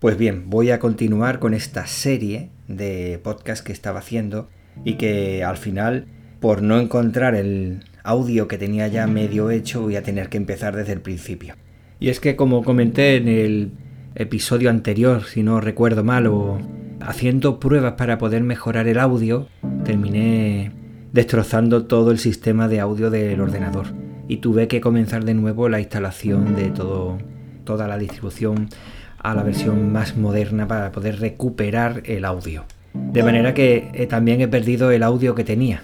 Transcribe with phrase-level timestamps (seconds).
[0.00, 4.48] Pues bien, voy a continuar con esta serie de podcast que estaba haciendo
[4.82, 6.06] y que al final,
[6.40, 10.74] por no encontrar el audio que tenía ya medio hecho, voy a tener que empezar
[10.74, 11.54] desde el principio.
[11.98, 13.72] Y es que como comenté en el
[14.14, 16.58] episodio anterior, si no recuerdo mal, o
[17.02, 19.48] haciendo pruebas para poder mejorar el audio,
[19.84, 20.72] terminé
[21.12, 23.88] destrozando todo el sistema de audio del ordenador
[24.28, 27.18] y tuve que comenzar de nuevo la instalación de todo,
[27.64, 28.70] toda la distribución
[29.22, 32.64] a la versión más moderna para poder recuperar el audio.
[32.94, 35.82] De manera que eh, también he perdido el audio que tenía.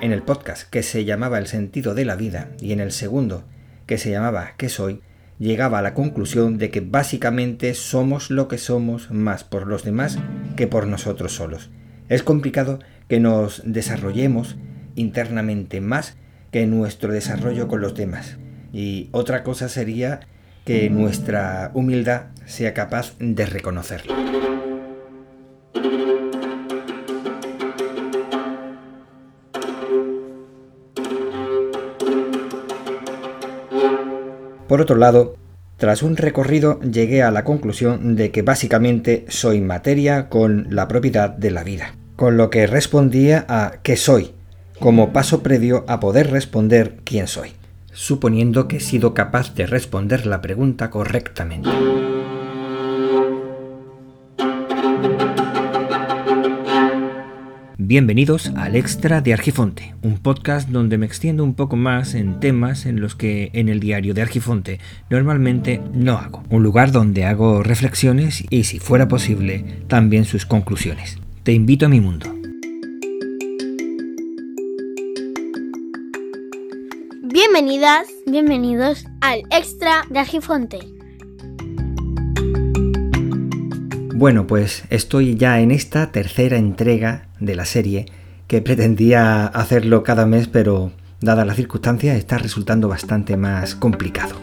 [0.00, 3.44] En el podcast que se llamaba El sentido de la vida y en el segundo
[3.86, 5.00] que se llamaba ¿Qué soy?
[5.38, 10.18] llegaba a la conclusión de que básicamente somos lo que somos más por los demás
[10.56, 11.70] que por nosotros solos.
[12.08, 12.78] Es complicado
[13.08, 14.56] que nos desarrollemos
[14.94, 16.16] internamente más
[16.52, 18.36] que nuestro desarrollo con los demás.
[18.72, 20.20] Y otra cosa sería
[20.64, 24.14] que nuestra humildad sea capaz de reconocerlo.
[34.68, 35.36] Por otro lado,
[35.76, 41.28] tras un recorrido llegué a la conclusión de que básicamente soy materia con la propiedad
[41.30, 44.32] de la vida, con lo que respondía a ¿qué soy?
[44.82, 47.50] Como paso previo a poder responder quién soy,
[47.92, 51.70] suponiendo que he sido capaz de responder la pregunta correctamente.
[57.78, 62.84] Bienvenidos al Extra de Argifonte, un podcast donde me extiendo un poco más en temas
[62.84, 64.80] en los que en el diario de Argifonte
[65.10, 66.42] normalmente no hago.
[66.50, 71.18] Un lugar donde hago reflexiones y, si fuera posible, también sus conclusiones.
[71.44, 72.41] Te invito a mi mundo.
[78.26, 80.78] Bienvenidos al Extra de Argifonte.
[84.14, 88.06] Bueno, pues estoy ya en esta tercera entrega de la serie
[88.46, 94.36] que pretendía hacerlo cada mes, pero dadas las circunstancias está resultando bastante más complicado.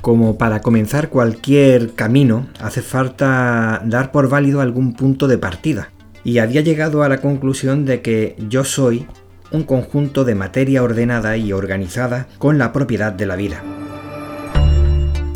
[0.00, 5.93] Como para comenzar cualquier camino, hace falta dar por válido algún punto de partida.
[6.24, 9.06] Y había llegado a la conclusión de que yo soy
[9.52, 13.62] un conjunto de materia ordenada y organizada con la propiedad de la vida.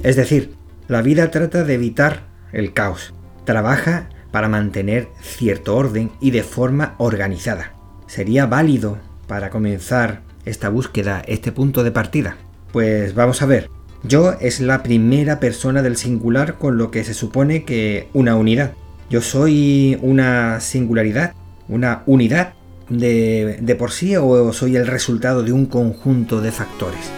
[0.03, 0.54] Es decir,
[0.88, 2.22] la vida trata de evitar
[2.53, 3.12] el caos,
[3.44, 7.75] trabaja para mantener cierto orden y de forma organizada.
[8.06, 12.37] ¿Sería válido para comenzar esta búsqueda, este punto de partida?
[12.72, 13.70] Pues vamos a ver.
[14.03, 18.72] Yo es la primera persona del singular con lo que se supone que una unidad.
[19.11, 21.33] Yo soy una singularidad,
[21.67, 22.53] una unidad
[22.91, 27.11] de, por sí o soy el resultado de un conjunto de factores?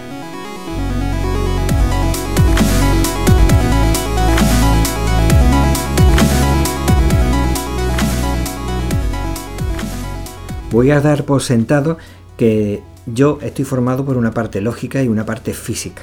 [10.71, 11.99] Voy a dar por sentado
[12.37, 16.03] que yo estoy formado por una parte lógica y una parte física.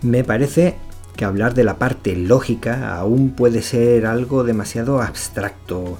[0.00, 0.76] Me parece
[1.16, 5.98] que hablar de la parte lógica aún puede ser algo demasiado abstracto,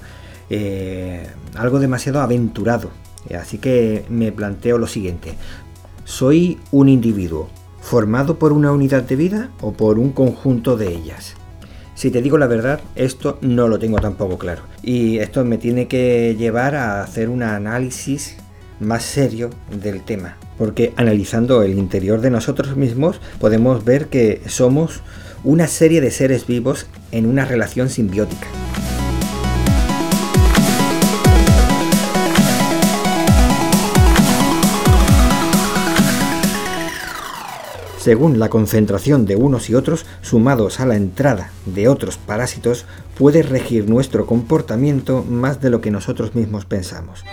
[0.49, 2.91] eh, algo demasiado aventurado.
[3.39, 5.35] Así que me planteo lo siguiente.
[6.03, 7.49] ¿Soy un individuo
[7.81, 11.35] formado por una unidad de vida o por un conjunto de ellas?
[11.95, 14.63] Si te digo la verdad, esto no lo tengo tampoco claro.
[14.83, 18.35] Y esto me tiene que llevar a hacer un análisis
[18.79, 20.35] más serio del tema.
[20.57, 25.01] Porque analizando el interior de nosotros mismos podemos ver que somos
[25.43, 28.47] una serie de seres vivos en una relación simbiótica.
[38.05, 42.85] según la concentración de unos y otros sumados a la entrada de otros parásitos,
[43.17, 47.23] puede regir nuestro comportamiento más de lo que nosotros mismos pensamos.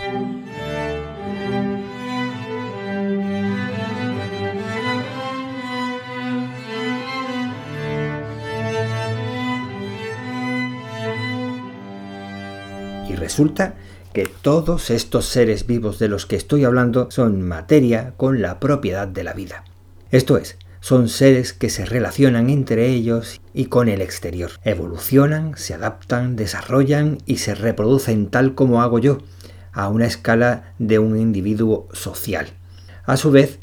[13.09, 13.75] Y resulta
[14.13, 19.07] que todos estos seres vivos de los que estoy hablando son materia con la propiedad
[19.07, 19.63] de la vida.
[20.11, 24.51] Esto es, son seres que se relacionan entre ellos y con el exterior.
[24.63, 29.19] Evolucionan, se adaptan, desarrollan y se reproducen tal como hago yo,
[29.71, 32.47] a una escala de un individuo social.
[33.05, 33.59] A su vez,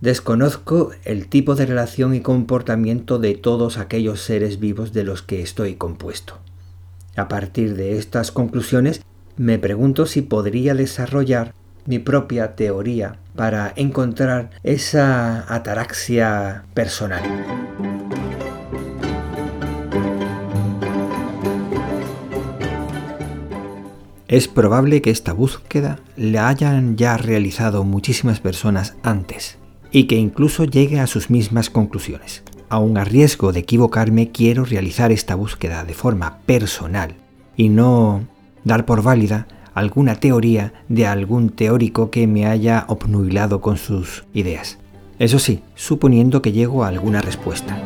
[0.00, 5.40] desconozco el tipo de relación y comportamiento de todos aquellos seres vivos de los que
[5.40, 6.38] estoy compuesto.
[7.20, 9.02] A partir de estas conclusiones,
[9.36, 11.52] me pregunto si podría desarrollar
[11.84, 17.20] mi propia teoría para encontrar esa ataraxia personal.
[24.26, 29.58] Es probable que esta búsqueda la hayan ya realizado muchísimas personas antes
[29.92, 32.42] y que incluso llegue a sus mismas conclusiones.
[32.70, 37.16] Aun a riesgo de equivocarme, quiero realizar esta búsqueda de forma personal
[37.56, 38.28] y no
[38.62, 44.78] dar por válida alguna teoría de algún teórico que me haya obnubilado con sus ideas.
[45.18, 47.76] Eso sí, suponiendo que llego a alguna respuesta.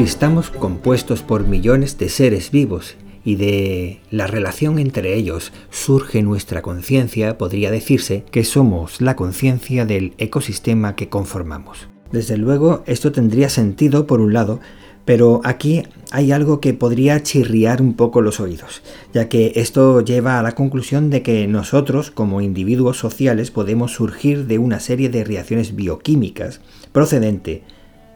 [0.00, 6.22] Si estamos compuestos por millones de seres vivos y de la relación entre ellos surge
[6.22, 11.88] nuestra conciencia, podría decirse que somos la conciencia del ecosistema que conformamos.
[12.12, 14.60] Desde luego, esto tendría sentido por un lado,
[15.04, 15.82] pero aquí
[16.12, 18.80] hay algo que podría chirriar un poco los oídos,
[19.12, 24.46] ya que esto lleva a la conclusión de que nosotros, como individuos sociales, podemos surgir
[24.46, 27.64] de una serie de reacciones bioquímicas procedente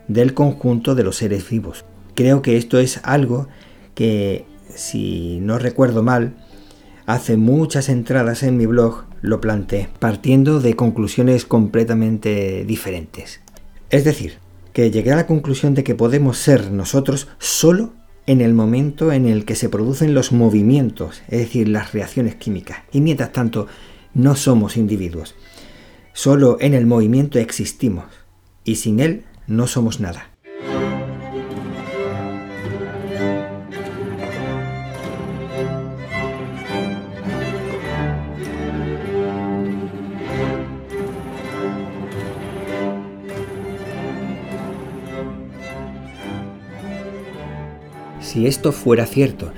[0.09, 1.85] del conjunto de los seres vivos.
[2.15, 3.49] Creo que esto es algo
[3.95, 6.35] que, si no recuerdo mal,
[7.07, 13.41] hace muchas entradas en mi blog lo planteé, partiendo de conclusiones completamente diferentes.
[13.91, 14.39] Es decir,
[14.73, 17.93] que llegué a la conclusión de que podemos ser nosotros solo
[18.27, 22.79] en el momento en el que se producen los movimientos, es decir, las reacciones químicas,
[22.91, 23.67] y mientras tanto
[24.15, 25.35] no somos individuos.
[26.13, 28.07] Solo en el movimiento existimos,
[28.65, 30.31] y sin él no somos nada.
[48.21, 49.53] Si esto fuera cierto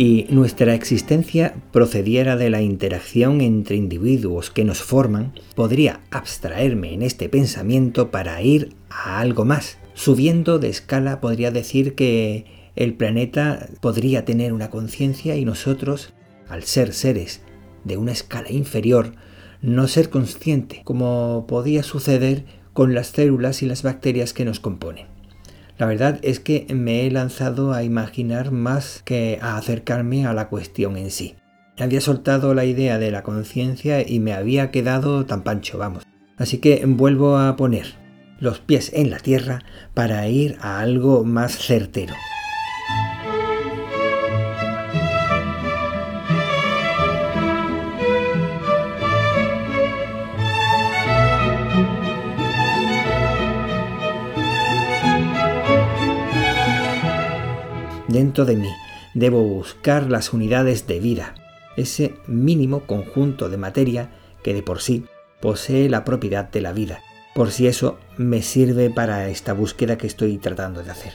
[0.00, 7.02] y nuestra existencia procediera de la interacción entre individuos que nos forman, podría abstraerme en
[7.02, 9.76] este pensamiento para ir a algo más.
[9.92, 16.14] Subiendo de escala podría decir que el planeta podría tener una conciencia y nosotros,
[16.48, 17.42] al ser seres
[17.84, 19.12] de una escala inferior,
[19.60, 25.19] no ser consciente, como podía suceder con las células y las bacterias que nos componen.
[25.80, 30.50] La verdad es que me he lanzado a imaginar más que a acercarme a la
[30.50, 31.36] cuestión en sí.
[31.78, 36.02] Había soltado la idea de la conciencia y me había quedado tan pancho, vamos.
[36.36, 37.94] Así que vuelvo a poner
[38.40, 39.60] los pies en la tierra
[39.94, 42.12] para ir a algo más certero.
[58.20, 58.68] Dentro de mí
[59.14, 61.34] debo buscar las unidades de vida,
[61.78, 64.10] ese mínimo conjunto de materia
[64.42, 65.06] que de por sí
[65.40, 67.00] posee la propiedad de la vida
[67.34, 71.14] por si eso me sirve para esta búsqueda que estoy tratando de hacer.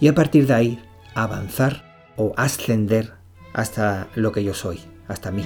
[0.00, 0.78] Y a partir de ahí
[1.14, 1.84] avanzar
[2.16, 3.12] o ascender
[3.52, 5.42] hasta lo que yo soy, hasta mí.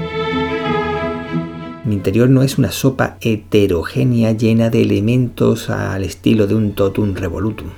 [1.84, 7.16] Mi interior no es una sopa heterogénea llena de elementos al estilo de un totum
[7.16, 7.70] revolutum.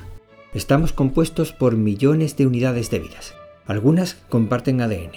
[0.55, 3.35] Estamos compuestos por millones de unidades de vidas.
[3.65, 5.13] Algunas comparten ADN,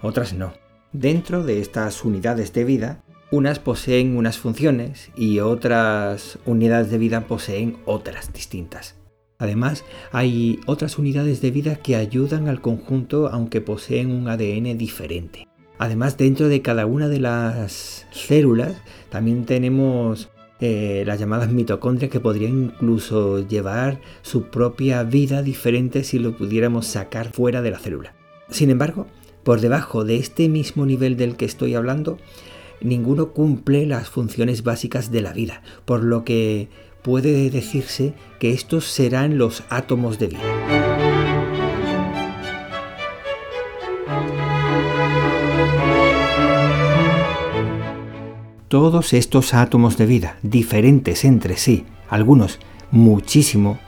[0.00, 0.54] otras no.
[0.94, 7.26] Dentro de estas unidades de vida unas poseen unas funciones y otras unidades de vida
[7.26, 8.96] poseen otras distintas.
[9.36, 15.46] Además, hay otras unidades de vida que ayudan al conjunto aunque poseen un ADN diferente.
[15.76, 18.80] Además, dentro de cada una de las células
[19.10, 26.18] también tenemos eh, las llamadas mitocondrias que podrían incluso llevar su propia vida diferente si
[26.18, 28.14] lo pudiéramos sacar fuera de la célula.
[28.50, 29.06] Sin embargo,
[29.44, 32.18] por debajo de este mismo nivel del que estoy hablando,
[32.80, 36.68] ninguno cumple las funciones básicas de la vida, por lo que
[37.02, 40.87] puede decirse que estos serán los átomos de vida.
[48.68, 52.58] Todos estos átomos de vida, diferentes entre sí, algunos
[52.90, 53.78] muchísimo,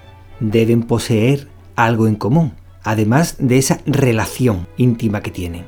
[0.41, 5.67] deben poseer algo en común, además de esa relación íntima que tienen.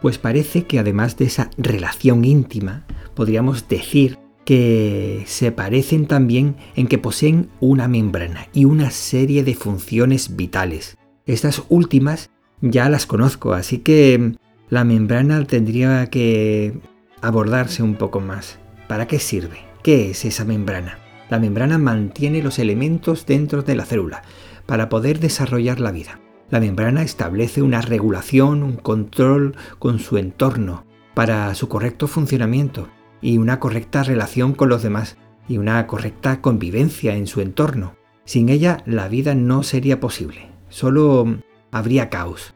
[0.00, 6.86] Pues parece que además de esa relación íntima, podríamos decir que se parecen también en
[6.86, 10.96] que poseen una membrana y una serie de funciones vitales.
[11.26, 12.30] Estas últimas
[12.60, 14.34] ya las conozco, así que
[14.70, 16.78] la membrana tendría que
[17.22, 18.58] abordarse un poco más.
[18.88, 19.58] ¿Para qué sirve?
[19.82, 20.98] ¿Qué es esa membrana?
[21.30, 24.22] La membrana mantiene los elementos dentro de la célula
[24.66, 26.20] para poder desarrollar la vida.
[26.50, 32.88] La membrana establece una regulación, un control con su entorno para su correcto funcionamiento
[33.20, 35.16] y una correcta relación con los demás
[35.48, 37.96] y una correcta convivencia en su entorno.
[38.24, 41.38] Sin ella la vida no sería posible, solo
[41.70, 42.54] habría caos.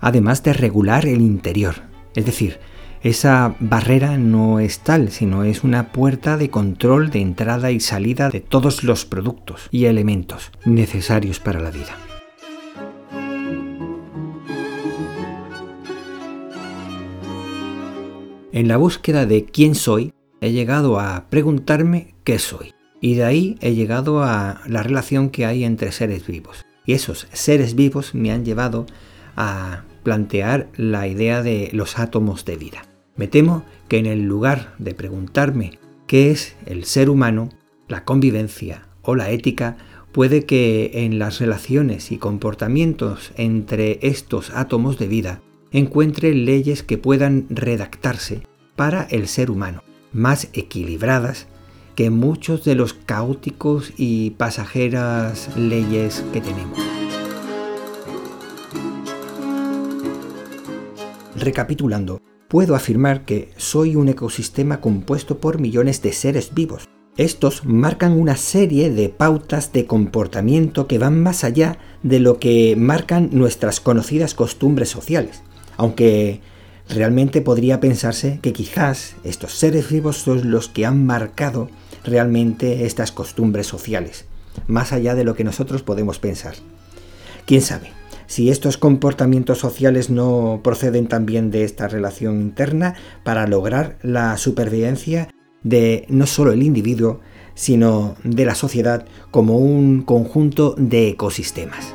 [0.00, 1.76] Además de regular el interior,
[2.14, 2.58] es decir,
[3.02, 8.30] esa barrera no es tal, sino es una puerta de control de entrada y salida
[8.30, 11.96] de todos los productos y elementos necesarios para la vida.
[18.52, 22.72] En la búsqueda de quién soy, he llegado a preguntarme qué soy.
[23.02, 26.64] Y de ahí he llegado a la relación que hay entre seres vivos.
[26.86, 28.86] Y esos seres vivos me han llevado
[29.36, 32.84] a plantear la idea de los átomos de vida.
[33.16, 37.48] Me temo que en el lugar de preguntarme qué es el ser humano,
[37.88, 39.76] la convivencia o la ética,
[40.12, 46.98] puede que en las relaciones y comportamientos entre estos átomos de vida encuentre leyes que
[46.98, 48.42] puedan redactarse
[48.76, 49.82] para el ser humano,
[50.12, 51.48] más equilibradas
[51.96, 57.05] que muchos de los caóticos y pasajeras leyes que tenemos.
[61.38, 66.88] Recapitulando, puedo afirmar que soy un ecosistema compuesto por millones de seres vivos.
[67.18, 72.74] Estos marcan una serie de pautas de comportamiento que van más allá de lo que
[72.76, 75.42] marcan nuestras conocidas costumbres sociales,
[75.76, 76.40] aunque
[76.88, 81.68] realmente podría pensarse que quizás estos seres vivos son los que han marcado
[82.04, 84.24] realmente estas costumbres sociales,
[84.68, 86.54] más allá de lo que nosotros podemos pensar.
[87.46, 87.90] ¿Quién sabe?
[88.26, 95.28] Si estos comportamientos sociales no proceden también de esta relación interna para lograr la supervivencia
[95.62, 97.20] de no solo el individuo,
[97.54, 101.94] sino de la sociedad como un conjunto de ecosistemas.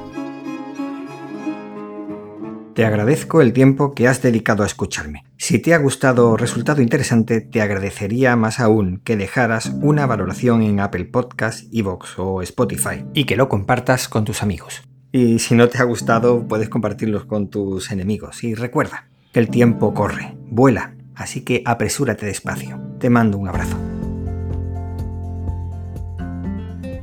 [2.74, 5.26] Te agradezco el tiempo que has dedicado a escucharme.
[5.38, 10.64] Si te ha gustado o resultado interesante, te agradecería más aún que dejaras una valoración
[10.64, 14.84] en Apple Podcasts, Evox o Spotify y que lo compartas con tus amigos.
[15.12, 18.44] Y si no te ha gustado, puedes compartirlos con tus enemigos.
[18.44, 22.80] Y recuerda que el tiempo corre, vuela, así que apresúrate despacio.
[23.00, 23.78] Te mando un abrazo.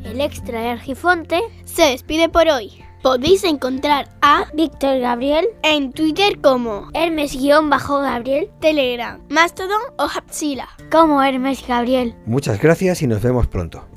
[0.04, 2.82] El extra de Argifonte se despide por hoy.
[3.02, 11.64] Podéis encontrar a Víctor Gabriel en Twitter como Hermes-Gabriel, Telegram, Mastodon o Hapsila como Hermes
[11.66, 12.16] Gabriel.
[12.26, 13.88] Muchas gracias y nos vemos pronto.